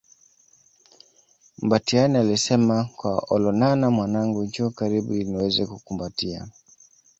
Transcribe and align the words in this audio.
Mbatiany 1.63 2.17
alisema 2.19 2.85
kwa 2.95 3.19
Olonana 3.29 3.91
Mwanangu 3.91 4.43
njoo 4.43 4.69
karibu 4.69 5.13
ili 5.13 5.23
niweze 5.23 5.65
kukukumbatia 5.65 6.47